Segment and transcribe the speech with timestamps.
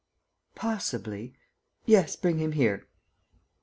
[0.55, 1.35] possibly....
[1.85, 2.87] Yes, bring him here."